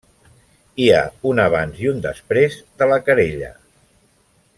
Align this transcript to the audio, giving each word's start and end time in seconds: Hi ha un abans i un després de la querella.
Hi 0.85 0.87
ha 0.95 1.01
un 1.31 1.41
abans 1.43 1.83
i 1.83 1.91
un 1.91 2.01
després 2.07 2.57
de 2.83 2.89
la 2.93 2.99
querella. 3.11 3.51